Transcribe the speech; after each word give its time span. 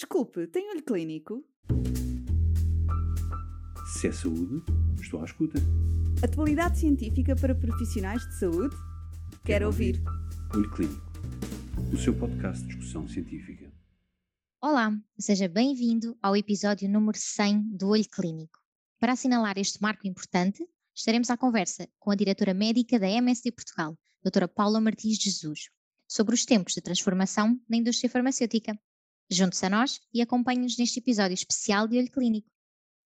Desculpe, 0.00 0.46
tem 0.46 0.70
olho 0.70 0.82
clínico? 0.82 1.44
Se 3.92 4.08
é 4.08 4.12
saúde, 4.12 4.64
estou 4.98 5.20
à 5.20 5.26
escuta. 5.26 5.58
Atualidade 6.24 6.78
científica 6.78 7.36
para 7.36 7.54
profissionais 7.54 8.26
de 8.26 8.38
saúde? 8.38 8.74
Quero, 8.74 9.42
Quero 9.44 9.66
ouvir. 9.66 10.02
Olho 10.54 10.70
Clínico, 10.70 11.12
o 11.92 11.98
seu 11.98 12.18
podcast 12.18 12.62
de 12.62 12.68
discussão 12.68 13.06
científica. 13.06 13.70
Olá, 14.62 14.90
seja 15.18 15.46
bem-vindo 15.46 16.16
ao 16.22 16.34
episódio 16.34 16.88
número 16.88 17.18
100 17.18 17.76
do 17.76 17.88
Olho 17.88 18.08
Clínico. 18.10 18.58
Para 18.98 19.12
assinalar 19.12 19.58
este 19.58 19.82
marco 19.82 20.08
importante, 20.08 20.66
estaremos 20.94 21.28
à 21.28 21.36
conversa 21.36 21.86
com 21.98 22.10
a 22.10 22.14
diretora 22.16 22.54
médica 22.54 22.98
da 22.98 23.06
MSD 23.06 23.52
Portugal, 23.52 23.98
doutora 24.22 24.48
Paula 24.48 24.80
Martins 24.80 25.18
de 25.18 25.24
Jesus, 25.24 25.68
sobre 26.08 26.34
os 26.34 26.46
tempos 26.46 26.72
de 26.72 26.80
transformação 26.80 27.60
na 27.68 27.76
indústria 27.76 28.08
farmacêutica. 28.08 28.80
Junte-se 29.32 29.64
a 29.64 29.70
nós 29.70 30.00
e 30.12 30.20
acompanhe-nos 30.20 30.76
neste 30.76 30.98
episódio 30.98 31.34
especial 31.34 31.86
de 31.86 31.96
Olho 31.96 32.10
Clínico. 32.10 32.50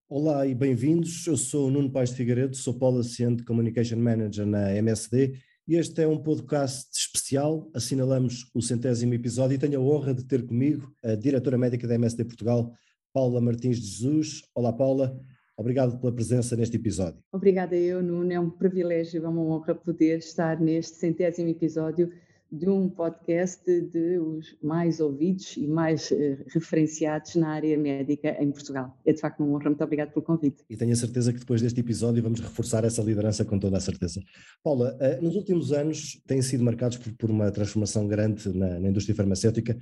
Olá 0.09 0.46
e 0.46 0.55
bem-vindos. 0.55 1.27
Eu 1.27 1.37
sou 1.37 1.69
o 1.69 1.70
Nuno 1.70 1.91
Paes 1.91 2.10
de 2.10 2.16
Figueiredo, 2.16 2.56
sou 2.56 2.78
Policy 2.78 3.24
and 3.24 3.37
Communication 3.46 3.98
Manager 3.98 4.46
na 4.46 4.74
MSD 4.74 5.34
e 5.68 5.77
este 5.77 6.01
é 6.01 6.09
um 6.09 6.16
podcast 6.16 6.88
especial. 6.98 7.70
Assinalamos 7.74 8.51
o 8.55 8.62
centésimo 8.62 9.12
episódio 9.12 9.56
e 9.56 9.59
tenho 9.59 9.79
a 9.79 9.84
honra 9.84 10.15
de 10.15 10.24
ter 10.24 10.46
comigo 10.46 10.91
a 11.05 11.15
diretora 11.15 11.59
médica 11.59 11.87
da 11.87 11.96
MSD 11.96 12.24
Portugal, 12.24 12.73
Paula 13.12 13.38
Martins 13.38 13.77
de 13.79 13.87
Jesus. 13.87 14.41
Olá, 14.54 14.73
Paula. 14.73 15.20
Obrigado 15.59 16.01
pela 16.01 16.15
presença 16.15 16.56
neste 16.56 16.77
episódio. 16.77 17.23
Obrigada 17.30 17.77
eu, 17.77 18.02
Nuno. 18.02 18.32
É 18.32 18.41
um 18.41 18.48
privilégio, 18.48 19.23
é 19.23 19.29
uma 19.29 19.43
honra 19.43 19.74
poder 19.74 20.20
estar 20.20 20.59
neste 20.59 20.96
centésimo 20.96 21.51
episódio 21.51 22.10
de 22.50 22.68
um 22.68 22.88
podcast 22.88 23.64
de 23.64 24.18
os 24.18 24.56
mais 24.62 25.00
ouvidos 25.00 25.56
e 25.56 25.66
mais 25.66 26.10
uh, 26.10 26.44
referenciados 26.48 27.34
na 27.34 27.48
área 27.48 27.76
médica 27.76 28.36
em 28.40 28.50
Portugal. 28.50 28.96
É 29.04 29.12
de 29.12 29.20
facto 29.20 29.42
uma 29.42 29.56
honra. 29.56 29.70
Muito 29.70 29.84
obrigada 29.84 30.10
pelo 30.10 30.24
convite. 30.24 30.64
E 30.70 30.76
tenho 30.76 30.92
a 30.92 30.96
certeza 30.96 31.32
que 31.32 31.40
depois 31.40 31.60
deste 31.60 31.80
episódio 31.80 32.23
vamos 32.23 32.40
reforçar 32.40 32.84
essa 32.84 33.02
liderança 33.02 33.45
com 33.45 33.59
toda 33.59 33.76
a 33.76 33.80
certeza. 33.80 34.20
Paula, 34.62 34.96
uh, 35.01 35.24
nos 35.24 35.34
últimos 35.36 35.73
anos 35.73 36.23
têm 36.26 36.42
sido 36.42 36.62
marcados 36.62 36.98
por, 36.98 37.30
uma 37.30 37.51
transformação 37.51 38.06
grande 38.06 38.48
na, 38.56 38.79
na 38.79 38.88
indústria 38.88 39.16
farmacêutica 39.16 39.76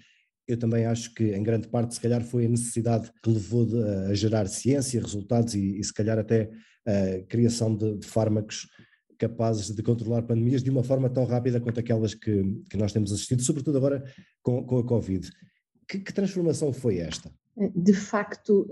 eu 0.49 0.59
também 0.59 0.87
acho 0.87 1.15
que, 1.15 1.35
em 1.35 1.43
grande 1.43 1.69
parte, 1.69 1.95
se 1.95 2.01
calhar 2.01 2.23
foi 2.23 2.47
a 2.47 2.49
necessidade 2.49 3.11
que 3.23 3.31
levou 3.31 3.67
a 4.09 4.15
gerar 4.15 4.47
ciência, 4.49 5.01
resultados 5.01 5.55
e, 5.55 5.79
e, 5.79 5.85
se 5.85 5.95
calhar 5.95 6.19
até 6.19 6.51
a 6.87 7.23
criação 7.29 7.75
de, 7.75 7.99
de, 7.99 8.07
fármacos 8.07 8.69
capazes 9.23 9.71
de 9.73 9.83
controlar 9.85 10.23
pandemias 10.23 10.65
de 10.65 10.71
uma 10.71 10.83
forma 10.83 11.09
tão 11.09 11.25
rápida 11.25 11.61
quanto 11.61 11.79
aquelas 11.79 12.13
que, 12.13 12.43
que 12.69 12.77
nós 12.77 12.93
temos 12.93 13.13
assistido, 13.13 13.41
sobretudo 13.43 13.79
agora 13.79 14.03
com, 14.43 14.65
com 14.67 14.79
a 14.79 14.85
Covid. 14.85 15.31
Que, 15.89 16.01
que, 16.01 16.13
transformação 16.13 16.73
foi 16.73 16.99
esta? 16.99 17.31
De 17.77 17.93
facto, 17.93 18.67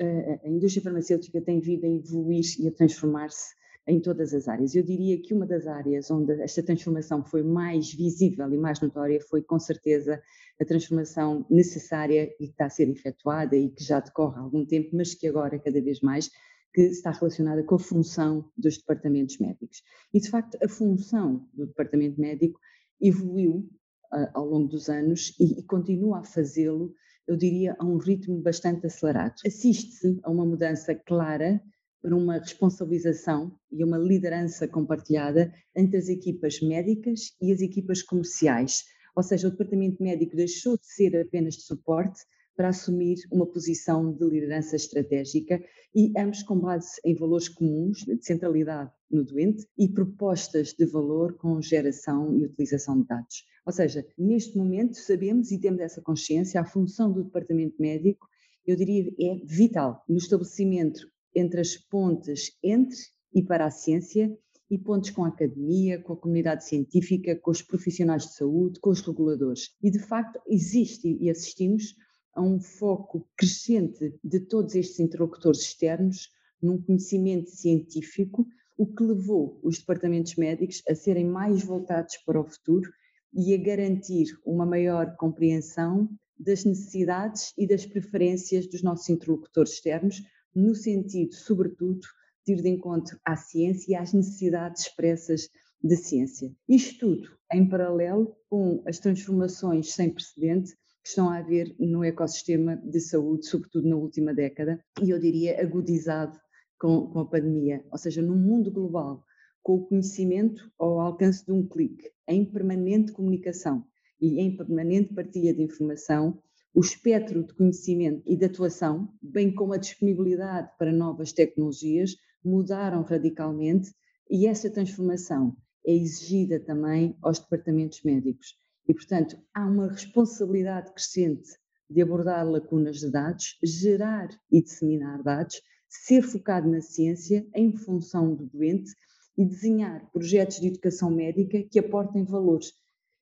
a 0.44 0.48
indústria 0.48 0.82
farmacêutica 0.82 1.40
tem 1.40 1.60
vindo 1.60 1.84
a 1.84 1.88
evoluir 1.88 2.44
e 2.58 2.66
a 2.66 2.72
transformar-se 2.72 3.54
em 3.86 4.00
todas 4.00 4.34
as 4.34 4.48
áreas. 4.48 4.74
Eu 4.74 4.82
diria 4.82 5.20
que 5.22 5.32
uma 5.32 5.46
das 5.46 5.66
áreas 5.66 6.10
onde 6.10 6.32
esta 6.42 6.62
transformação 6.62 7.24
foi 7.24 7.42
mais 7.42 7.92
visível 7.92 8.52
e 8.52 8.58
mais 8.58 8.80
notória 8.80 9.20
foi, 9.20 9.42
com 9.42 9.58
certeza, 9.58 10.20
a 10.60 10.64
transformação 10.64 11.46
necessária 11.48 12.24
e 12.40 12.46
que 12.46 12.52
está 12.52 12.66
a 12.66 12.70
ser 12.70 12.88
efetuada 12.88 13.56
e 13.56 13.68
que 13.70 13.84
já 13.84 14.00
decorre 14.00 14.38
há 14.38 14.40
algum 14.40 14.66
tempo, 14.66 14.90
mas 14.94 15.14
que 15.14 15.28
agora, 15.28 15.58
cada 15.58 15.80
vez 15.80 16.00
mais, 16.00 16.30
que 16.72 16.82
está 16.82 17.10
relacionada 17.10 17.62
com 17.64 17.74
a 17.74 17.78
função 17.78 18.48
dos 18.56 18.78
departamentos 18.78 19.38
médicos. 19.38 19.82
E, 20.14 20.20
de 20.20 20.30
facto, 20.30 20.56
a 20.62 20.68
função 20.68 21.48
do 21.52 21.66
departamento 21.66 22.20
médico 22.20 22.60
evoluiu 23.00 23.68
uh, 24.12 24.28
ao 24.34 24.46
longo 24.46 24.68
dos 24.68 24.88
anos 24.88 25.34
e, 25.38 25.60
e 25.60 25.62
continua 25.64 26.20
a 26.20 26.24
fazê-lo, 26.24 26.94
eu 27.26 27.36
diria, 27.36 27.76
a 27.78 27.84
um 27.84 27.96
ritmo 27.96 28.40
bastante 28.40 28.86
acelerado. 28.86 29.34
Assiste-se 29.44 30.20
a 30.22 30.30
uma 30.30 30.44
mudança 30.44 30.94
clara 30.94 31.60
para 32.02 32.16
uma 32.16 32.38
responsabilização 32.38 33.54
e 33.70 33.84
uma 33.84 33.98
liderança 33.98 34.66
compartilhada 34.66 35.52
entre 35.76 35.98
as 35.98 36.08
equipas 36.08 36.60
médicas 36.60 37.36
e 37.40 37.52
as 37.52 37.60
equipas 37.60 38.02
comerciais. 38.02 38.84
Ou 39.14 39.22
seja, 39.22 39.48
o 39.48 39.50
departamento 39.50 40.02
médico 40.02 40.36
deixou 40.36 40.78
de 40.78 40.86
ser 40.86 41.16
apenas 41.20 41.54
de 41.54 41.62
suporte 41.62 42.20
para 42.60 42.68
assumir 42.68 43.16
uma 43.32 43.46
posição 43.46 44.12
de 44.12 44.22
liderança 44.22 44.76
estratégica 44.76 45.64
e 45.94 46.12
ambos 46.14 46.42
com 46.42 46.60
base 46.60 47.00
em 47.06 47.14
valores 47.14 47.48
comuns 47.48 48.04
de 48.04 48.22
centralidade 48.22 48.92
no 49.10 49.24
doente 49.24 49.66
e 49.78 49.88
propostas 49.88 50.74
de 50.74 50.84
valor 50.84 51.38
com 51.38 51.62
geração 51.62 52.36
e 52.36 52.44
utilização 52.44 53.00
de 53.00 53.06
dados. 53.06 53.44
Ou 53.64 53.72
seja, 53.72 54.06
neste 54.18 54.58
momento 54.58 54.94
sabemos 54.94 55.50
e 55.50 55.58
temos 55.58 55.80
essa 55.80 56.02
consciência, 56.02 56.60
a 56.60 56.64
função 56.66 57.10
do 57.10 57.24
departamento 57.24 57.76
médico, 57.80 58.28
eu 58.66 58.76
diria, 58.76 59.10
é 59.18 59.40
vital 59.46 60.04
no 60.06 60.18
estabelecimento 60.18 61.00
entre 61.34 61.62
as 61.62 61.78
pontes 61.78 62.58
entre 62.62 62.98
e 63.34 63.42
para 63.42 63.64
a 63.64 63.70
ciência 63.70 64.30
e 64.70 64.76
pontes 64.76 65.12
com 65.12 65.24
a 65.24 65.28
academia, 65.28 65.98
com 66.02 66.12
a 66.12 66.16
comunidade 66.18 66.66
científica, 66.66 67.34
com 67.36 67.52
os 67.52 67.62
profissionais 67.62 68.24
de 68.24 68.34
saúde, 68.34 68.78
com 68.80 68.90
os 68.90 69.00
reguladores. 69.00 69.74
E 69.82 69.90
de 69.90 69.98
facto 69.98 70.38
existe 70.46 71.16
e 71.18 71.30
assistimos 71.30 71.94
a 72.34 72.42
um 72.42 72.60
foco 72.60 73.28
crescente 73.36 74.14
de 74.22 74.40
todos 74.40 74.74
estes 74.74 75.00
interlocutores 75.00 75.60
externos 75.60 76.30
num 76.62 76.80
conhecimento 76.80 77.50
científico, 77.50 78.46
o 78.76 78.86
que 78.86 79.02
levou 79.02 79.58
os 79.62 79.78
departamentos 79.78 80.36
médicos 80.36 80.82
a 80.88 80.94
serem 80.94 81.26
mais 81.26 81.62
voltados 81.62 82.16
para 82.18 82.40
o 82.40 82.44
futuro 82.44 82.90
e 83.32 83.54
a 83.54 83.58
garantir 83.58 84.26
uma 84.44 84.66
maior 84.66 85.16
compreensão 85.16 86.08
das 86.38 86.64
necessidades 86.64 87.52
e 87.56 87.66
das 87.66 87.84
preferências 87.84 88.66
dos 88.66 88.82
nossos 88.82 89.08
interlocutores 89.08 89.72
externos, 89.72 90.22
no 90.54 90.74
sentido, 90.74 91.34
sobretudo, 91.34 92.00
de 92.46 92.54
ir 92.54 92.62
de 92.62 92.70
encontro 92.70 93.18
à 93.24 93.36
ciência 93.36 93.92
e 93.92 93.94
às 93.94 94.12
necessidades 94.12 94.82
expressas 94.82 95.48
da 95.82 95.96
ciência. 95.96 96.50
Isto 96.68 96.98
tudo 96.98 97.28
em 97.52 97.68
paralelo 97.68 98.36
com 98.48 98.82
as 98.86 98.98
transformações 98.98 99.92
sem 99.92 100.10
precedente 100.10 100.74
que 101.02 101.08
estão 101.08 101.30
a 101.30 101.38
haver 101.38 101.74
no 101.78 102.04
ecossistema 102.04 102.76
de 102.76 103.00
saúde, 103.00 103.46
sobretudo 103.46 103.88
na 103.88 103.96
última 103.96 104.34
década, 104.34 104.82
e 105.02 105.10
eu 105.10 105.18
diria 105.18 105.60
agudizado 105.60 106.38
com, 106.78 107.08
com 107.08 107.20
a 107.20 107.26
pandemia, 107.26 107.84
ou 107.90 107.98
seja, 107.98 108.22
no 108.22 108.36
mundo 108.36 108.70
global, 108.70 109.24
com 109.62 109.74
o 109.74 109.86
conhecimento 109.86 110.70
ao 110.78 111.00
alcance 111.00 111.44
de 111.44 111.52
um 111.52 111.66
clique, 111.66 112.10
em 112.26 112.44
permanente 112.44 113.12
comunicação 113.12 113.84
e 114.20 114.40
em 114.40 114.56
permanente 114.56 115.14
partilha 115.14 115.54
de 115.54 115.62
informação, 115.62 116.42
o 116.74 116.80
espectro 116.80 117.44
de 117.44 117.54
conhecimento 117.54 118.22
e 118.26 118.36
de 118.36 118.44
atuação, 118.44 119.12
bem 119.20 119.52
como 119.54 119.72
a 119.72 119.78
disponibilidade 119.78 120.70
para 120.78 120.92
novas 120.92 121.32
tecnologias, 121.32 122.14
mudaram 122.44 123.02
radicalmente 123.02 123.92
e 124.30 124.46
essa 124.46 124.70
transformação 124.70 125.56
é 125.84 125.92
exigida 125.92 126.60
também 126.60 127.16
aos 127.22 127.38
departamentos 127.38 128.02
médicos. 128.04 128.56
E, 128.90 128.92
portanto, 128.92 129.38
há 129.54 129.64
uma 129.68 129.86
responsabilidade 129.86 130.92
crescente 130.92 131.48
de 131.88 132.02
abordar 132.02 132.44
lacunas 132.44 132.98
de 132.98 133.08
dados, 133.08 133.56
gerar 133.62 134.28
e 134.50 134.60
disseminar 134.60 135.22
dados, 135.22 135.62
ser 135.88 136.22
focado 136.22 136.68
na 136.68 136.80
ciência 136.80 137.46
em 137.54 137.72
função 137.72 138.34
do 138.34 138.46
doente 138.46 138.90
e 139.38 139.44
desenhar 139.44 140.10
projetos 140.10 140.58
de 140.58 140.66
educação 140.66 141.08
médica 141.08 141.62
que 141.62 141.78
aportem 141.78 142.24
valores. 142.24 142.72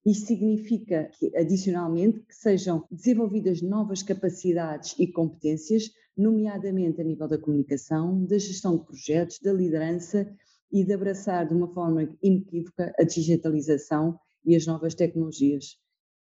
Isto 0.07 0.29
significa 0.29 1.11
que, 1.19 1.37
adicionalmente, 1.37 2.21
que 2.21 2.35
sejam 2.35 2.87
desenvolvidas 2.91 3.61
novas 3.61 4.03
capacidades 4.03 4.95
e 4.99 5.07
competências, 5.07 5.91
nomeadamente 6.17 6.99
a 6.99 7.05
nível 7.05 7.29
da 7.29 7.37
comunicação, 7.37 8.25
da 8.25 8.39
gestão 8.39 8.79
de 8.79 8.87
projetos, 8.87 9.39
da 9.39 9.53
liderança 9.53 10.35
e 10.73 10.83
de 10.83 10.95
abraçar 10.95 11.47
de 11.47 11.53
uma 11.53 11.69
forma 11.75 12.09
inequívoca 12.23 12.91
a 12.99 13.03
digitalização 13.03 14.19
e 14.45 14.57
as 14.57 14.67
novas 14.67 14.95
tecnologias. 14.95 15.77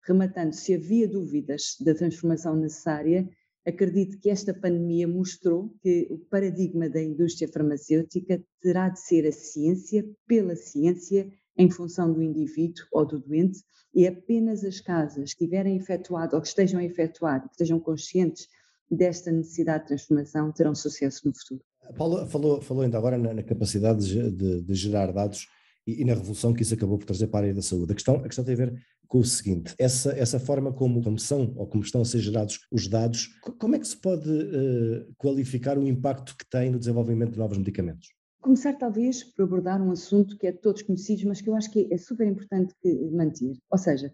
Rematando, 0.05 0.55
se 0.55 0.73
havia 0.73 1.07
dúvidas 1.07 1.75
da 1.79 1.93
transformação 1.93 2.55
necessária, 2.55 3.29
acredito 3.65 4.19
que 4.19 4.29
esta 4.29 4.53
pandemia 4.53 5.07
mostrou 5.07 5.73
que 5.81 6.07
o 6.09 6.17
paradigma 6.17 6.89
da 6.89 7.01
indústria 7.01 7.47
farmacêutica 7.47 8.43
terá 8.61 8.89
de 8.89 8.99
ser 8.99 9.27
a 9.27 9.31
ciência 9.31 10.03
pela 10.27 10.55
ciência 10.55 11.31
em 11.57 11.69
função 11.69 12.11
do 12.11 12.23
indivíduo 12.23 12.85
ou 12.91 13.05
do 13.05 13.19
doente, 13.19 13.59
e 13.93 14.07
apenas 14.07 14.63
as 14.63 14.79
casas 14.79 15.33
que 15.33 15.45
tiverem 15.45 15.75
efetuado 15.75 16.35
ou 16.35 16.41
que 16.41 16.47
estejam 16.47 16.79
a 16.79 16.83
efetuar, 16.83 17.41
que 17.41 17.51
estejam 17.51 17.79
conscientes 17.79 18.47
desta 18.89 19.31
necessidade 19.31 19.83
de 19.83 19.87
transformação, 19.89 20.51
terão 20.51 20.73
sucesso 20.73 21.27
no 21.27 21.33
futuro. 21.33 21.61
A 21.83 21.93
Paula 21.93 22.25
falou, 22.25 22.61
falou 22.61 22.83
ainda 22.83 22.97
agora 22.97 23.17
na, 23.17 23.33
na 23.33 23.43
capacidade 23.43 24.05
de, 24.05 24.31
de, 24.31 24.61
de, 24.61 24.73
gerar 24.73 25.11
dados 25.11 25.47
e, 25.85 26.01
e, 26.01 26.05
na 26.05 26.13
revolução 26.13 26.53
que 26.53 26.61
isso 26.61 26.73
acabou 26.73 26.97
por 26.97 27.05
trazer 27.05 27.27
para 27.27 27.39
a 27.39 27.43
área 27.43 27.53
da 27.53 27.61
saúde. 27.61 27.91
A 27.91 27.95
questão, 27.95 28.15
a 28.15 28.23
questão 28.23 28.43
tem 28.45 28.53
a 28.53 28.57
ver 28.57 28.73
com 29.07 29.19
o 29.19 29.25
seguinte: 29.25 29.73
essa, 29.77 30.11
essa 30.11 30.39
forma 30.39 30.71
como, 30.71 31.03
como 31.03 31.17
são 31.19 31.53
ou 31.55 31.67
como 31.67 31.83
estão 31.83 32.01
a 32.01 32.05
ser 32.05 32.19
gerados 32.19 32.59
os 32.71 32.87
dados, 32.87 33.27
como 33.59 33.75
é 33.75 33.79
que 33.79 33.87
se 33.87 33.97
pode 33.97 34.29
uh, 34.29 35.13
qualificar 35.17 35.77
o 35.77 35.87
impacto 35.87 36.35
que 36.37 36.49
tem 36.49 36.71
no 36.71 36.79
desenvolvimento 36.79 37.33
de 37.33 37.39
novos 37.39 37.57
medicamentos? 37.57 38.09
Começar 38.41 38.73
talvez 38.73 39.23
por 39.23 39.43
abordar 39.43 39.81
um 39.81 39.91
assunto 39.91 40.37
que 40.37 40.47
é 40.47 40.51
de 40.51 40.57
todos 40.57 40.81
conhecidos, 40.81 41.23
mas 41.25 41.41
que 41.41 41.49
eu 41.49 41.55
acho 41.55 41.71
que 41.71 41.87
é 41.91 41.97
super 41.97 42.25
importante 42.25 42.73
manter. 43.11 43.55
Ou 43.69 43.77
seja, 43.77 44.11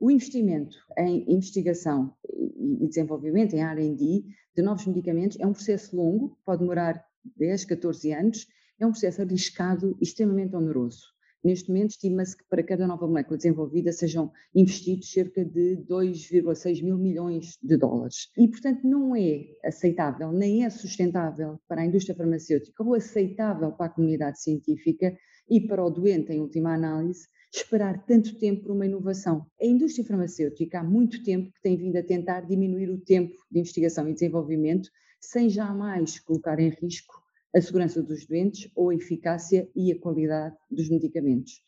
O 0.00 0.10
investimento 0.10 0.76
em 0.98 1.24
investigação 1.32 2.12
e 2.28 2.86
desenvolvimento, 2.86 3.54
em 3.54 3.62
R&D, 3.62 4.24
de 4.54 4.62
novos 4.62 4.86
medicamentos 4.86 5.38
é 5.40 5.46
um 5.46 5.52
processo 5.52 5.96
longo, 5.96 6.36
pode 6.44 6.60
demorar 6.60 7.04
10, 7.36 7.64
14 7.64 8.12
anos, 8.12 8.46
é 8.80 8.86
um 8.86 8.90
processo 8.90 9.22
arriscado 9.22 9.96
e 10.00 10.04
extremamente 10.04 10.56
oneroso. 10.56 11.14
Neste 11.44 11.68
momento, 11.68 11.90
estima-se 11.90 12.34
que 12.34 12.44
para 12.48 12.62
cada 12.62 12.86
nova 12.86 13.06
molécula 13.06 13.36
desenvolvida 13.36 13.92
sejam 13.92 14.32
investidos 14.54 15.12
cerca 15.12 15.44
de 15.44 15.76
2,6 15.86 16.82
mil 16.82 16.96
milhões 16.96 17.58
de 17.62 17.76
dólares. 17.76 18.30
E, 18.38 18.48
portanto, 18.48 18.80
não 18.88 19.14
é 19.14 19.44
aceitável, 19.62 20.32
nem 20.32 20.64
é 20.64 20.70
sustentável 20.70 21.60
para 21.68 21.82
a 21.82 21.84
indústria 21.84 22.16
farmacêutica 22.16 22.82
ou 22.82 22.94
aceitável 22.94 23.72
para 23.72 23.86
a 23.86 23.90
comunidade 23.90 24.40
científica 24.40 25.14
e 25.46 25.60
para 25.60 25.84
o 25.84 25.90
doente, 25.90 26.32
em 26.32 26.40
última 26.40 26.72
análise, 26.72 27.28
esperar 27.52 28.06
tanto 28.06 28.38
tempo 28.38 28.62
por 28.62 28.72
uma 28.72 28.86
inovação. 28.86 29.46
A 29.60 29.66
indústria 29.66 30.06
farmacêutica 30.06 30.80
há 30.80 30.82
muito 30.82 31.22
tempo 31.22 31.52
que 31.52 31.60
tem 31.60 31.76
vindo 31.76 31.96
a 31.96 32.02
tentar 32.02 32.40
diminuir 32.40 32.88
o 32.88 32.98
tempo 32.98 33.36
de 33.50 33.60
investigação 33.60 34.08
e 34.08 34.14
desenvolvimento 34.14 34.88
sem 35.20 35.50
jamais 35.50 36.18
colocar 36.18 36.58
em 36.58 36.70
risco 36.70 37.23
a 37.54 37.60
segurança 37.60 38.02
dos 38.02 38.26
doentes 38.26 38.68
ou 38.74 38.90
a 38.90 38.94
eficácia 38.94 39.68
e 39.76 39.92
a 39.92 39.98
qualidade 39.98 40.56
dos 40.70 40.88
medicamentos. 40.88 41.62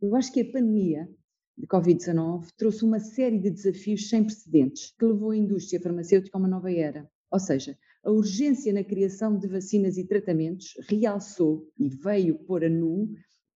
Eu 0.00 0.14
acho 0.14 0.32
que 0.32 0.40
a 0.40 0.44
pandemia 0.44 1.08
de 1.58 1.66
Covid-19 1.66 2.46
trouxe 2.56 2.84
uma 2.84 3.00
série 3.00 3.38
de 3.38 3.50
desafios 3.50 4.08
sem 4.08 4.24
precedentes 4.24 4.94
que 4.96 5.04
levou 5.04 5.30
a 5.30 5.36
indústria 5.36 5.80
farmacêutica 5.80 6.36
a 6.36 6.40
uma 6.40 6.48
nova 6.48 6.72
era. 6.72 7.10
Ou 7.30 7.40
seja, 7.40 7.76
a 8.04 8.10
urgência 8.10 8.72
na 8.72 8.84
criação 8.84 9.38
de 9.38 9.48
vacinas 9.48 9.96
e 9.96 10.06
tratamentos 10.06 10.74
realçou 10.88 11.68
e 11.78 11.88
veio 11.88 12.38
pôr 12.38 12.64
a 12.64 12.68
nu 12.68 13.10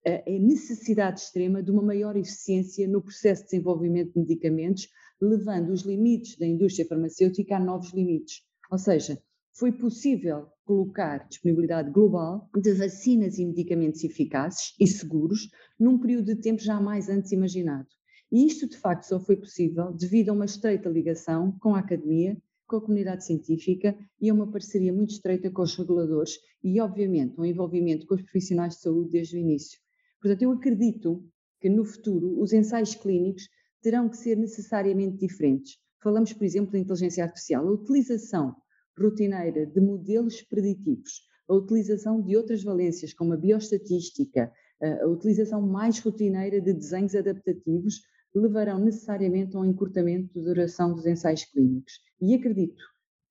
a 0.07 0.39
necessidade 0.39 1.21
extrema 1.21 1.61
de 1.61 1.71
uma 1.73 1.83
maior 1.83 2.17
eficiência 2.17 2.87
no 2.87 3.03
processo 3.03 3.43
de 3.43 3.51
desenvolvimento 3.51 4.13
de 4.13 4.21
medicamentos, 4.21 4.89
levando 5.21 5.71
os 5.71 5.83
limites 5.83 6.39
da 6.39 6.47
indústria 6.47 6.87
farmacêutica 6.87 7.57
a 7.57 7.61
novos 7.61 7.93
limites. 7.93 8.43
Ou 8.71 8.79
seja, 8.79 9.21
foi 9.53 9.73
possível 9.73 10.47
colocar 10.67 11.27
disponibilidade 11.29 11.91
global 11.91 12.51
de 12.55 12.73
vacinas 12.75 13.39
e 13.39 13.47
medicamentos 13.47 14.03
eficazes 14.03 14.75
e 14.79 14.87
seguros 14.87 15.49
num 15.79 15.99
período 15.99 16.35
de 16.35 16.43
tempo 16.43 16.61
jamais 16.61 17.09
antes 17.09 17.31
imaginado. 17.31 17.87
E 18.31 18.45
isto, 18.45 18.69
de 18.69 18.77
facto, 18.77 19.05
só 19.05 19.21
foi 19.21 19.37
possível 19.37 19.93
devido 19.93 20.31
a 20.31 20.33
uma 20.33 20.45
estreita 20.45 20.89
ligação 20.89 21.57
com 21.61 21.77
a 21.77 21.79
academia, 21.79 22.37
com 22.67 22.77
a 22.77 22.81
comunidade 22.81 23.25
científica 23.25 23.97
e 24.21 24.29
a 24.29 24.35
uma 24.35 24.51
parceria 24.51 24.93
muito 24.93 25.11
estreita 25.11 25.49
com 25.49 25.63
os 25.63 25.77
reguladores 25.77 26.33
e, 26.65 26.81
obviamente, 26.81 27.41
um 27.41 27.45
envolvimento 27.45 28.05
com 28.05 28.17
os 28.17 28.23
profissionais 28.23 28.75
de 28.75 28.81
saúde 28.81 29.11
desde 29.11 29.37
o 29.37 29.39
início. 29.39 29.79
Portanto, 30.21 30.43
eu 30.43 30.51
acredito 30.51 31.25
que 31.61 31.69
no 31.69 31.85
futuro 31.85 32.41
os 32.41 32.53
ensaios 32.53 32.97
clínicos 32.97 33.49
terão 33.81 34.09
que 34.09 34.17
ser 34.17 34.37
necessariamente 34.37 35.19
diferentes. 35.19 35.79
Falamos, 36.03 36.33
por 36.33 36.45
exemplo, 36.45 36.73
da 36.73 36.79
inteligência 36.81 37.23
artificial. 37.23 37.69
A 37.69 37.71
utilização 37.71 38.57
rotineira 38.99 39.67
de 39.67 39.81
modelos 39.81 40.43
preditivos, 40.43 41.23
a 41.49 41.55
utilização 41.55 42.21
de 42.21 42.37
outras 42.37 42.63
valências, 42.63 43.13
como 43.13 43.33
a 43.33 43.37
bioestatística, 43.37 44.53
a 44.81 45.07
utilização 45.07 45.63
mais 45.63 45.99
rotineira 46.01 46.61
de 46.61 46.73
desenhos 46.73 47.15
adaptativos, 47.15 48.03
levarão 48.35 48.79
necessariamente 48.79 49.57
a 49.57 49.61
um 49.61 49.65
encurtamento 49.65 50.35
de 50.35 50.45
duração 50.45 50.95
dos 50.95 51.07
ensaios 51.07 51.45
clínicos. 51.45 52.01
E 52.21 52.35
acredito 52.35 52.83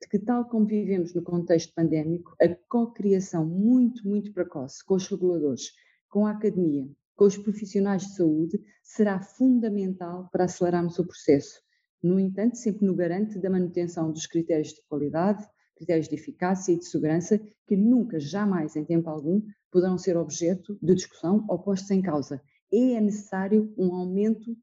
que, 0.09 0.17
tal 0.17 0.45
como 0.45 0.65
vivemos 0.65 1.13
no 1.13 1.21
contexto 1.21 1.73
pandémico, 1.73 2.35
a 2.41 2.47
co-criação 2.69 3.45
muito, 3.45 4.07
muito 4.07 4.33
precoce 4.33 4.83
com 4.83 4.95
os 4.95 5.07
reguladores, 5.07 5.71
com 6.09 6.25
a 6.25 6.31
academia, 6.31 6.87
com 7.15 7.25
os 7.25 7.37
profissionais 7.37 8.03
de 8.03 8.15
saúde, 8.15 8.59
será 8.83 9.19
fundamental 9.21 10.29
para 10.31 10.45
acelerarmos 10.45 10.97
o 10.99 11.05
processo. 11.05 11.61
No 12.01 12.19
entanto, 12.19 12.57
sempre 12.57 12.85
no 12.85 12.95
garante 12.95 13.39
da 13.39 13.49
manutenção 13.49 14.11
dos 14.11 14.25
critérios 14.25 14.69
de 14.69 14.81
qualidade, 14.87 15.45
critérios 15.75 16.07
de 16.07 16.15
eficácia 16.15 16.71
e 16.71 16.77
de 16.77 16.85
segurança 16.85 17.39
que 17.67 17.75
nunca, 17.75 18.19
jamais, 18.19 18.75
em 18.75 18.85
tempo 18.85 19.09
algum, 19.09 19.41
poderão 19.71 19.97
ser 19.97 20.17
objeto 20.17 20.77
de 20.81 20.95
discussão 20.95 21.45
ou 21.49 21.59
postos 21.59 21.91
em 21.91 22.01
causa. 22.01 22.41
É 22.71 22.99
necessário 22.99 23.73
um 23.77 23.93
aumento 23.93 24.55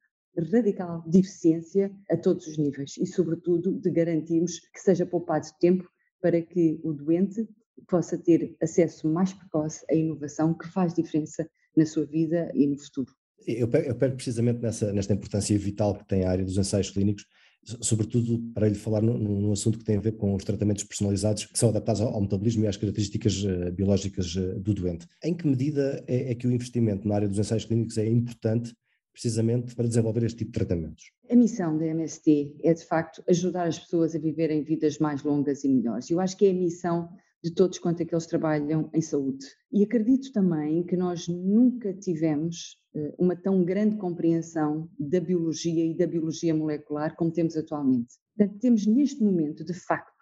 radical 0.51 1.05
de 1.07 1.21
eficiência 1.21 1.93
a 2.11 2.17
todos 2.17 2.47
os 2.47 2.57
níveis 2.57 2.97
e, 2.99 3.07
sobretudo, 3.07 3.79
de 3.79 3.91
garantirmos 3.91 4.59
que 4.59 4.81
seja 4.81 5.05
poupado 5.05 5.47
tempo 5.61 5.89
para 6.21 6.41
que 6.41 6.81
o 6.83 6.93
doente 6.93 7.47
possa 7.89 8.17
ter 8.17 8.57
acesso 8.63 9.09
mais 9.09 9.33
precoce 9.33 9.85
à 9.91 9.95
inovação 9.95 10.55
que 10.55 10.67
faz 10.69 10.95
diferença 10.95 11.49
na 11.77 11.85
sua 11.85 12.07
vida 12.07 12.51
e 12.55 12.67
no 12.67 12.79
futuro. 12.79 13.13
Eu 13.47 13.69
pego, 13.69 14.15
precisamente 14.15 14.61
nessa, 14.61 14.93
nesta 14.93 15.13
importância 15.13 15.59
vital 15.59 15.99
que 15.99 16.07
tem 16.07 16.25
a 16.25 16.31
área 16.31 16.45
dos 16.45 16.57
ensaios 16.57 16.91
clínicos, 16.91 17.27
sobretudo 17.65 18.39
para 18.53 18.69
lhe 18.69 18.75
falar 18.75 19.01
num, 19.01 19.53
assunto 19.53 19.79
que 19.79 19.85
tem 19.85 19.97
a 19.97 20.01
ver 20.01 20.13
com 20.13 20.35
os 20.35 20.45
tratamentos 20.45 20.85
personalizados 20.85 21.47
que 21.47 21.59
são 21.59 21.69
adaptados 21.69 22.01
ao, 22.01 22.21
metabolismo 22.21 22.65
e 22.65 22.67
às 22.67 22.77
características 22.77 23.45
uh, 23.45 23.73
biológicas 23.73 24.35
uh, 24.35 24.59
do 24.59 24.75
doente. 24.75 25.07
Em 25.23 25.35
que 25.35 25.47
medida 25.47 26.03
é, 26.07 26.33
é, 26.33 26.35
que 26.35 26.47
o 26.47 26.51
investimento 26.51 27.07
na 27.07 27.15
área 27.15 27.29
dos 27.29 27.39
ensaios 27.39 27.65
clínicos 27.65 27.99
é 27.99 28.09
importante 28.09 28.75
precisamente 29.13 29.75
para 29.75 29.87
desenvolver 29.87 30.25
este 30.25 30.39
tipo 30.39 30.53
de 30.53 30.59
tratamentos? 30.59 31.13
A 31.31 31.37
missão 31.37 31.77
da 31.77 31.87
MST 31.87 32.57
é, 32.63 32.73
de 32.73 32.85
facto, 32.85 33.23
ajudar 33.29 33.69
as 33.69 33.79
pessoas 33.79 34.15
a 34.15 34.19
viverem 34.19 34.63
vidas 34.63 34.99
mais 34.99 35.23
longas 35.23 35.65
e 35.65 35.69
melhores. 35.69 36.11
Eu 36.11 36.19
acho 36.19 36.37
que 36.37 36.47
é 36.47 36.51
a 36.51 36.55
missão 36.55 37.09
de 37.43 37.53
todos 37.53 37.79
quanto 37.79 38.03
aqueles 38.03 38.27
trabalham 38.27 38.89
em 38.95 39.01
saúde. 39.01 39.45
E 39.73 39.83
acredito 39.83 40.33
também 40.33 40.85
que 40.85 40.97
nós 40.97 41.27
nunca 41.27 41.93
tivemos 41.93 42.79
eh, 42.95 43.15
uma 43.19 43.35
tão 43.35 43.65
grande 43.65 43.97
compreensão 43.97 44.89
da 44.99 45.19
biologia 45.19 45.85
e 45.85 45.97
da 45.97 46.07
biologia 46.07 46.55
molecular 46.55 47.17
como 47.17 47.33
temos 47.33 47.57
atualmente. 47.57 48.15
Portanto, 48.37 48.61
temos 48.61 48.87
neste 48.87 49.23
momento, 49.23 49.65
de 49.65 49.75
facto, 49.75 50.13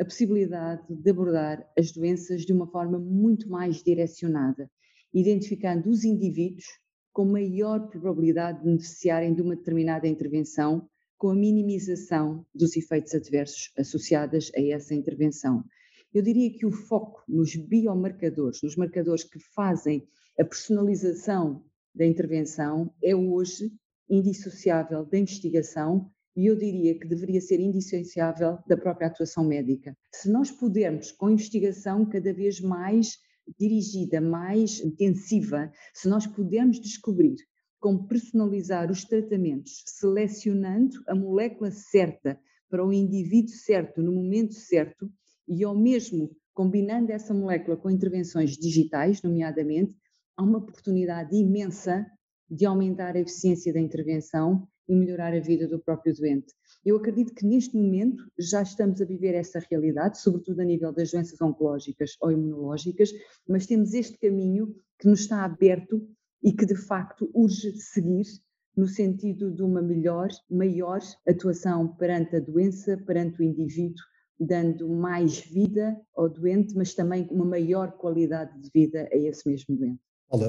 a 0.00 0.04
possibilidade 0.04 0.82
de 0.88 1.10
abordar 1.10 1.66
as 1.76 1.92
doenças 1.92 2.42
de 2.42 2.52
uma 2.52 2.66
forma 2.66 2.98
muito 2.98 3.50
mais 3.50 3.82
direcionada, 3.82 4.70
identificando 5.12 5.90
os 5.90 6.04
indivíduos 6.04 6.64
com 7.12 7.24
maior 7.24 7.88
probabilidade 7.88 8.58
de 8.58 8.64
beneficiarem 8.64 9.34
de 9.34 9.42
uma 9.42 9.56
determinada 9.56 10.06
intervenção, 10.06 10.88
com 11.18 11.30
a 11.30 11.34
minimização 11.34 12.46
dos 12.54 12.76
efeitos 12.76 13.14
adversos 13.14 13.70
associados 13.76 14.50
a 14.56 14.60
essa 14.62 14.94
intervenção. 14.94 15.62
Eu 16.12 16.22
diria 16.22 16.52
que 16.52 16.66
o 16.66 16.72
foco 16.72 17.22
nos 17.28 17.54
biomarcadores, 17.54 18.62
nos 18.62 18.74
marcadores 18.74 19.22
que 19.22 19.38
fazem 19.54 20.08
a 20.38 20.44
personalização 20.44 21.64
da 21.94 22.04
intervenção 22.04 22.92
é 23.02 23.14
hoje 23.14 23.70
indissociável 24.08 25.04
da 25.06 25.18
investigação 25.18 26.10
e 26.36 26.46
eu 26.46 26.56
diria 26.56 26.98
que 26.98 27.06
deveria 27.06 27.40
ser 27.40 27.60
indissociável 27.60 28.58
da 28.66 28.76
própria 28.76 29.06
atuação 29.06 29.44
médica. 29.44 29.96
Se 30.12 30.28
nós 30.28 30.50
pudermos, 30.50 31.12
com 31.12 31.30
investigação 31.30 32.04
cada 32.04 32.32
vez 32.32 32.60
mais 32.60 33.16
dirigida, 33.56 34.20
mais 34.20 34.80
intensiva, 34.80 35.70
se 35.94 36.08
nós 36.08 36.26
pudermos 36.26 36.80
descobrir 36.80 37.36
como 37.78 38.08
personalizar 38.08 38.90
os 38.90 39.04
tratamentos, 39.04 39.84
selecionando 39.86 40.96
a 41.06 41.14
molécula 41.14 41.70
certa 41.70 42.36
para 42.68 42.84
o 42.84 42.92
indivíduo 42.92 43.54
certo, 43.54 44.02
no 44.02 44.12
momento 44.12 44.54
certo, 44.54 45.08
e 45.50 45.64
ao 45.64 45.76
mesmo 45.76 46.30
combinando 46.54 47.10
essa 47.10 47.34
molécula 47.34 47.76
com 47.76 47.90
intervenções 47.90 48.52
digitais, 48.52 49.20
nomeadamente, 49.20 49.96
há 50.36 50.44
uma 50.44 50.58
oportunidade 50.58 51.34
imensa 51.34 52.06
de 52.48 52.64
aumentar 52.64 53.16
a 53.16 53.20
eficiência 53.20 53.72
da 53.72 53.80
intervenção 53.80 54.68
e 54.88 54.94
melhorar 54.94 55.34
a 55.34 55.40
vida 55.40 55.66
do 55.66 55.80
próprio 55.80 56.14
doente. 56.14 56.52
Eu 56.84 56.96
acredito 56.96 57.34
que 57.34 57.46
neste 57.46 57.76
momento 57.76 58.22
já 58.38 58.62
estamos 58.62 59.00
a 59.00 59.04
viver 59.04 59.34
essa 59.34 59.60
realidade, 59.70 60.20
sobretudo 60.20 60.60
a 60.60 60.64
nível 60.64 60.92
das 60.92 61.10
doenças 61.10 61.40
oncológicas 61.40 62.12
ou 62.20 62.30
imunológicas, 62.30 63.10
mas 63.48 63.66
temos 63.66 63.92
este 63.92 64.18
caminho 64.18 64.74
que 64.98 65.08
nos 65.08 65.20
está 65.20 65.44
aberto 65.44 66.08
e 66.42 66.52
que 66.52 66.64
de 66.64 66.76
facto 66.76 67.28
urge 67.34 67.76
seguir 67.76 68.24
no 68.76 68.86
sentido 68.86 69.52
de 69.52 69.62
uma 69.62 69.82
melhor, 69.82 70.28
maior 70.48 71.00
atuação 71.28 71.88
perante 71.96 72.36
a 72.36 72.40
doença, 72.40 72.96
perante 73.04 73.40
o 73.40 73.44
indivíduo, 73.44 74.02
dando 74.40 74.88
mais 74.88 75.40
vida 75.40 76.00
ao 76.16 76.28
doente, 76.28 76.74
mas 76.74 76.94
também 76.94 77.28
uma 77.30 77.44
maior 77.44 77.92
qualidade 77.92 78.58
de 78.58 78.70
vida 78.74 79.08
a 79.12 79.16
esse 79.16 79.48
mesmo 79.48 79.76
doente. 79.76 80.00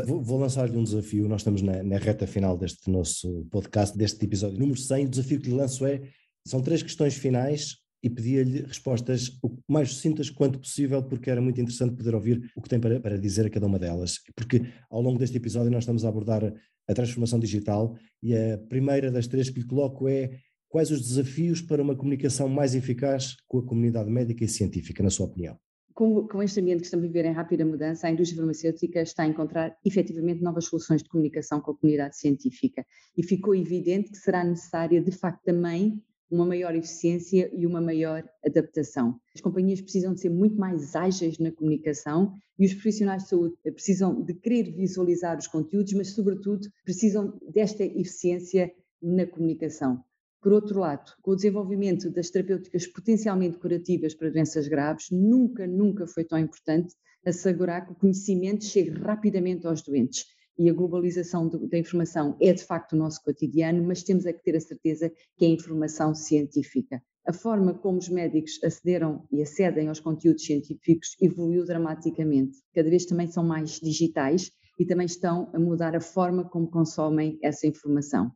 Vou, 0.08 0.22
vou 0.22 0.40
lançar-lhe 0.40 0.78
um 0.78 0.84
desafio. 0.84 1.28
Nós 1.28 1.42
estamos 1.42 1.62
na, 1.62 1.82
na, 1.82 1.98
reta 1.98 2.28
final 2.28 2.56
deste 2.56 2.90
nosso 2.90 3.46
podcast, 3.50 3.98
deste 3.98 4.24
episódio 4.24 4.60
número 4.60 4.80
100. 4.80 5.06
O 5.06 5.10
desafio 5.10 5.42
que 5.42 5.50
lhe 5.50 5.56
lanço 5.56 5.86
é: 5.86 6.02
são 6.48 6.62
três 6.62 6.84
questões 6.84 7.16
finais 7.16 7.78
e 8.04 8.10
pedia-lhe 8.10 8.62
respostas 8.62 9.38
o 9.44 9.52
mais 9.68 9.90
sucintas 9.90 10.30
quanto 10.30 10.60
possível, 10.60 11.04
porque 11.04 11.30
era 11.30 11.42
muito 11.42 11.60
interessante 11.60 11.96
poder 11.96 12.16
ouvir 12.16 12.52
o 12.56 12.62
que 12.62 12.70
tem 12.70 12.80
para, 12.80 13.00
para 13.00 13.18
dizer 13.18 13.48
a 13.48 13.50
cada 13.50 13.66
uma 13.66 13.80
delas. 13.80 14.20
Porque 14.36 14.62
ao 14.90 15.02
longo 15.02 15.18
deste 15.18 15.38
episódio 15.38 15.72
nós 15.72 15.84
estamos 15.84 16.06
a 16.06 16.10
abordar 16.10 16.54
a 16.88 16.94
transformação 16.94 17.40
digital 17.40 17.96
e 18.22 18.36
a 18.36 18.58
primeira 18.58 19.12
das 19.12 19.28
três 19.28 19.50
que 19.50 19.60
lhe 19.60 19.66
coloco 19.66 20.08
é 20.08 20.32
quais 20.72 20.90
os 20.90 21.02
desafios 21.02 21.62
para 21.62 21.84
uma 21.84 21.96
comunicação 21.96 22.48
mais 22.50 22.74
eficaz 22.74 23.36
com 23.48 23.60
a 23.60 23.66
comunidade 23.66 24.10
médica 24.10 24.44
e 24.44 24.48
científica, 24.48 25.04
na 25.04 25.10
sua 25.10 25.28
opinião? 25.28 25.58
com, 25.94 26.28
com, 26.28 26.42
este 26.42 26.60
ambiente 26.60 26.80
que 26.80 26.86
estamos 26.86 27.06
a 27.06 27.08
viver 27.08 27.26
em 27.26 27.34
rápida 27.34 27.66
mudança, 27.66 28.08
a 28.08 28.12
indústria 28.12 28.38
farmacêutica 28.40 29.02
está 29.02 29.22
a 29.22 29.28
encontrar 29.28 29.78
efetivamente 29.86 30.42
novas 30.42 30.66
soluções 30.66 31.04
de 31.04 31.10
comunicação 31.10 31.62
com 31.62 31.72
a 31.72 31.78
comunidade 31.78 32.18
científica 32.18 32.84
e 33.16 33.22
ficou 33.22 33.54
evidente 33.54 34.10
que 34.10 34.18
será 34.18 34.44
necessária, 34.44 35.00
de 35.00 35.12
facto, 35.12 35.44
também 35.44 36.02
uma 36.32 36.46
maior 36.46 36.74
eficiência 36.74 37.52
e 37.54 37.68
uma 37.68 37.82
maior 37.82 38.24
adaptação. 38.44 39.20
As 39.36 39.42
companhias 39.42 39.82
precisam 39.82 40.14
de 40.14 40.22
ser 40.22 40.30
muito 40.30 40.56
mais 40.56 40.96
ágeis 40.96 41.38
na 41.38 41.52
comunicação 41.52 42.34
e 42.58 42.66
os 42.66 42.74
profissionais 42.74 43.24
de 43.24 43.30
saúde 43.30 43.56
precisam 43.64 44.24
de 44.24 44.34
querer 44.34 44.72
visualizar 44.72 45.38
os 45.38 45.48
conteúdos, 45.48 45.92
mas, 45.94 46.14
sobretudo, 46.14 46.68
precisam 46.86 47.38
desta 47.54 47.84
eficiência 47.84 48.72
na 49.02 49.28
comunicação. 49.28 50.02
Por 50.42 50.54
outro 50.54 50.80
lado, 50.80 51.12
com 51.22 51.32
o 51.32 51.36
desenvolvimento 51.36 52.10
das 52.10 52.32
terapêuticas 52.32 52.88
potencialmente 52.88 53.60
curativas 53.60 54.16
para 54.16 54.32
doenças 54.32 54.68
graves, 54.68 55.12
nunca, 55.12 55.68
nunca 55.68 56.08
foi 56.08 56.24
tão 56.24 56.40
importante 56.40 56.96
assegurar 57.24 57.86
que 57.86 57.92
o 57.92 57.96
conhecimento 57.96 58.66
chegue 58.66 58.90
rapidamente 58.90 59.68
aos 59.68 59.84
doentes 59.84 60.26
e 60.58 60.68
a 60.68 60.74
globalização 60.74 61.48
da 61.48 61.78
informação 61.78 62.36
é 62.42 62.52
de 62.54 62.64
facto 62.64 62.94
o 62.94 62.96
nosso 62.96 63.24
cotidiano, 63.24 63.84
mas 63.84 64.02
temos 64.02 64.26
é 64.26 64.34
que 64.34 64.44
ter 64.44 64.56
a 64.56 64.60
certeza 64.60 65.12
que 65.38 65.46
é 65.46 65.48
informação 65.48 66.16
científica. 66.16 67.02
A 67.28 67.32
forma 67.32 67.76
como 67.76 68.00
os 68.00 68.10
médicos 68.10 68.60
acederam 68.64 69.28
e 69.32 69.44
acedem 69.44 69.90
aos 69.90 70.00
conteúdos 70.00 70.44
científicos 70.44 71.16
evoluiu 71.22 71.66
dramaticamente. 71.66 72.58
Cada 72.74 72.90
vez 72.90 73.06
também 73.06 73.28
são 73.28 73.44
mais 73.44 73.80
digitais 73.80 74.52
e 74.80 74.88
também 74.88 75.06
estão 75.06 75.52
a 75.54 75.60
mudar 75.60 75.96
a 75.96 76.02
forma 76.02 76.50
como 76.50 76.68
consomem 76.68 77.38
essa 77.44 77.68
informação. 77.68 78.32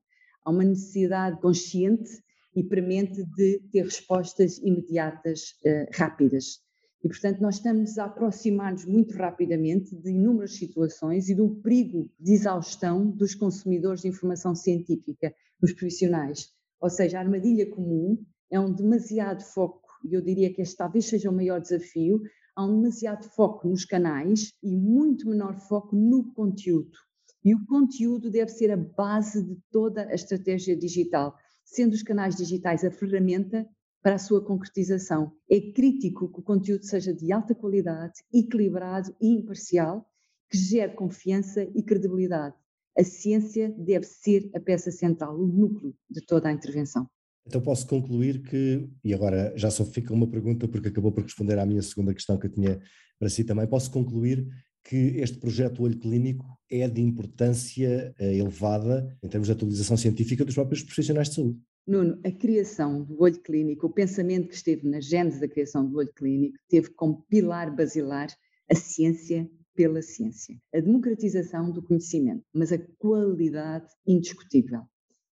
Há 0.46 0.52
uma 0.52 0.64
necessidade 0.64 1.42
consciente 1.42 2.12
e 2.56 2.64
premente 2.64 3.24
de 3.24 3.60
ter 3.72 3.84
respostas 3.84 4.60
imediatas, 4.60 5.56
uh, 5.66 5.90
rápidas. 5.92 6.60
E, 7.04 7.08
portanto, 7.08 7.40
nós 7.42 7.56
estamos 7.56 7.98
a 7.98 8.06
aproximar-nos 8.06 8.86
muito 8.86 9.16
rapidamente 9.16 9.96
de 9.96 10.12
inúmeras 10.12 10.56
situações 10.56 11.30
e 11.30 11.36
do 11.36 11.56
perigo 11.62 12.10
de 12.20 12.34
exaustão 12.34 13.12
dos 13.12 13.36
consumidores 13.36 14.02
de 14.02 14.08
informação 14.08 14.56
científica, 14.56 15.34
dos 15.60 15.74
profissionais. 15.74 16.50
Ou 16.80 16.90
seja, 16.90 17.18
a 17.18 17.22
armadilha 17.22 17.70
comum 17.70 18.24
é 18.50 18.60
um 18.60 18.74
demasiado 18.74 19.44
foco, 19.44 19.88
e 20.04 20.14
eu 20.14 20.22
diria 20.22 20.54
que 20.54 20.62
este 20.62 20.78
talvez 20.78 21.06
seja 21.06 21.30
o 21.30 21.36
maior 21.36 21.60
desafio, 21.60 22.22
há 22.56 22.66
um 22.66 22.82
demasiado 22.82 23.28
foco 23.36 23.68
nos 23.68 23.86
canais 23.86 24.54
e 24.64 24.76
muito 24.76 25.30
menor 25.30 25.60
foco 25.60 25.96
no 25.96 26.32
conteúdo. 26.34 26.98
E 27.46 27.54
o 27.54 27.64
conteúdo 27.68 28.32
deve 28.32 28.50
ser 28.50 28.72
a 28.72 28.76
base 28.76 29.44
de 29.44 29.56
toda 29.72 30.08
a 30.08 30.16
estratégia 30.16 30.76
digital, 30.76 31.38
sendo 31.64 31.94
os 31.94 32.02
canais 32.02 32.36
digitais 32.36 32.84
a 32.84 32.90
ferramenta 32.90 33.70
para 34.02 34.16
a 34.16 34.20
sua 34.20 34.44
concretização. 34.44 35.32
É 35.48 35.72
crítico 35.72 36.28
que 36.32 36.40
o 36.40 36.44
conteúdo 36.44 36.84
seja 36.84 37.14
de 37.14 37.32
alta 37.32 37.54
qualidade, 37.54 38.14
equilibrado 38.34 39.16
e 39.22 39.28
imparcial, 39.28 40.04
que 40.50 40.58
gere 40.58 40.94
confiança 40.94 41.64
e 41.76 41.84
credibilidade. 41.84 42.56
A 42.98 43.04
ciência 43.04 43.72
deve 43.78 44.06
ser 44.08 44.50
a 44.56 44.60
peça 44.60 44.90
central, 44.90 45.40
o 45.40 45.46
núcleo 45.46 45.94
de 46.10 46.26
toda 46.26 46.50
a 46.50 46.52
intervenção. 46.52 47.08
Então 47.46 47.62
posso 47.62 47.86
concluir 47.86 48.42
que, 48.42 48.90
e 49.04 49.14
agora 49.14 49.54
já 49.56 49.70
só 49.70 49.86
fica 49.86 50.12
uma 50.12 50.28
pergunta 50.28 50.68
porque 50.68 50.88
acabou 50.88 51.12
por 51.12 51.24
responder 51.24 51.60
à 51.60 51.66
minha 51.66 51.82
segunda 51.84 52.12
questão 52.12 52.40
que 52.40 52.48
eu 52.48 52.52
tinha 52.52 52.82
para 53.20 53.30
si 53.30 53.44
também, 53.44 53.68
posso 53.68 53.92
concluir 53.92 54.48
que 54.86 55.18
este 55.18 55.40
projeto 55.40 55.82
Olho 55.82 55.98
Clínico 55.98 56.46
é 56.70 56.88
de 56.88 57.02
importância 57.02 58.14
eh, 58.20 58.38
elevada 58.38 59.18
em 59.22 59.28
termos 59.28 59.48
de 59.48 59.54
atualização 59.54 59.98
científica 59.98 60.46
dos 60.46 60.54
próprios 60.54 60.84
profissionais 60.84 61.30
de 61.30 61.36
saúde. 61.36 61.60
Nuno, 61.88 62.20
a 62.24 62.32
criação 62.32 63.04
do 63.04 63.22
olho 63.22 63.40
clínico, 63.42 63.86
o 63.86 63.94
pensamento 63.94 64.48
que 64.48 64.56
esteve 64.56 64.88
na 64.88 65.00
gênese 65.00 65.40
da 65.40 65.48
criação 65.48 65.86
do 65.86 65.98
olho 65.98 66.12
clínico, 66.16 66.58
teve 66.68 66.90
como 66.90 67.24
pilar 67.30 67.76
basilar 67.76 68.28
a 68.72 68.76
ciência 68.76 69.48
pela 69.76 70.02
ciência, 70.02 70.58
a 70.74 70.80
democratização 70.80 71.70
do 71.72 71.84
conhecimento, 71.84 72.44
mas 72.54 72.72
a 72.72 72.80
qualidade 72.98 73.88
indiscutível. 74.08 74.82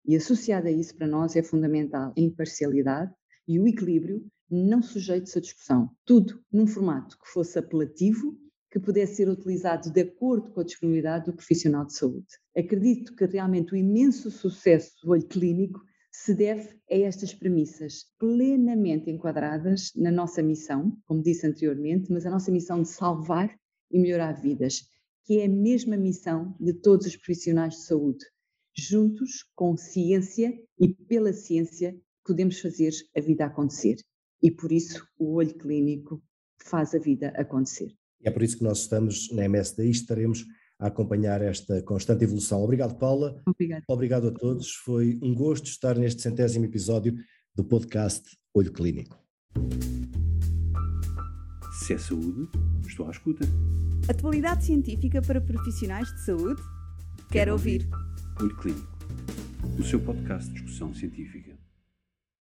E 0.06 0.16
associada 0.16 0.70
a 0.70 0.72
isso, 0.72 0.96
para 0.96 1.06
nós, 1.06 1.36
é 1.36 1.44
fundamental 1.44 2.14
a 2.18 2.20
imparcialidade 2.20 3.12
e 3.48 3.60
o 3.60 3.68
equilíbrio 3.68 4.26
não 4.50 4.82
sujeitos 4.82 5.38
à 5.38 5.40
discussão. 5.40 5.92
Tudo 6.04 6.42
num 6.52 6.66
formato 6.66 7.16
que 7.20 7.28
fosse 7.28 7.60
apelativo, 7.60 8.36
que 8.72 8.80
pudesse 8.80 9.16
ser 9.16 9.30
utilizado 9.30 9.92
de 9.92 10.02
acordo 10.02 10.52
com 10.52 10.62
a 10.62 10.64
disponibilidade 10.64 11.26
do 11.26 11.34
profissional 11.34 11.86
de 11.86 11.94
saúde. 11.94 12.28
Acredito 12.56 13.16
que 13.16 13.26
realmente 13.26 13.74
o 13.74 13.76
imenso 13.76 14.30
sucesso 14.30 14.92
do 15.04 15.12
olho 15.12 15.28
clínico 15.28 15.80
se 16.12 16.34
deve 16.34 16.70
a 16.90 16.96
estas 16.96 17.34
premissas 17.34 18.06
plenamente 18.20 19.10
enquadradas 19.10 19.92
na 19.96 20.12
nossa 20.12 20.42
missão, 20.42 20.98
como 21.06 21.22
disse 21.22 21.48
anteriormente, 21.48 22.12
mas 22.12 22.26
a 22.26 22.30
nossa 22.30 22.52
missão 22.52 22.82
de 22.82 22.90
salvar 22.90 23.56
e 23.92 24.00
melhorar 24.00 24.34
vidas, 24.34 24.82
que 25.26 25.40
é 25.40 25.46
a 25.46 25.50
mesma 25.50 25.96
missão 25.96 26.56
de 26.60 26.74
todos 26.74 27.08
os 27.08 27.16
profissionais 27.16 27.76
de 27.76 27.82
saúde. 27.82 28.26
Juntos, 28.76 29.46
com 29.56 29.76
ciência 29.78 30.54
e 30.80 30.90
pela 30.90 31.34
ciência, 31.34 32.00
podemos 32.26 32.60
fazer 32.60 32.92
a 33.16 33.22
vida 33.22 33.46
acontecer. 33.46 33.98
E 34.42 34.52
por 34.52 34.72
isso 34.72 35.06
o 35.18 35.34
olho 35.34 35.54
clínico 35.58 36.22
faz 36.58 36.94
a 36.94 37.00
vida 37.00 37.30
acontecer. 37.36 37.99
E 38.22 38.28
é 38.28 38.32
por 38.32 38.44
isso 38.44 38.58
que 38.58 38.64
nós 38.64 38.80
estamos 38.82 39.32
na 39.32 39.46
MSD 39.46 39.88
e 39.88 39.92
estaremos 39.92 40.46
a 40.80 40.88
acompanhar 40.88 41.42
esta 41.42 41.82
constante 41.84 42.24
evolução. 42.24 42.62
Obrigado, 42.64 42.96
Paula. 42.98 43.42
Obrigado. 43.46 43.84
Obrigado 43.88 44.28
a 44.28 44.32
todos. 44.32 44.72
Foi 44.74 45.18
um 45.22 45.34
gosto 45.34 45.68
estar 45.68 45.98
neste 45.98 46.22
centésimo 46.22 46.66
episódio 46.66 47.16
do 47.56 47.64
podcast 47.64 48.24
Olho 48.54 48.72
Clínico. 48.72 49.18
Se 51.86 51.94
é 51.94 51.98
saúde, 51.98 52.48
estou 52.88 53.08
à 53.08 53.12
escuta. 53.12 53.46
Atualidade 54.08 54.66
científica 54.66 55.22
para 55.22 55.42
profissionais 55.42 56.08
de 56.14 56.26
saúde? 56.26 56.62
Quero, 56.62 57.30
Quero 57.32 57.52
ouvir. 57.54 57.82
ouvir. 57.92 58.42
Olho 58.42 58.58
Clínico, 58.58 58.98
o 59.78 59.84
seu 59.84 60.00
podcast 60.00 60.48
de 60.50 60.56
discussão 60.56 60.94
científica. 60.94 61.49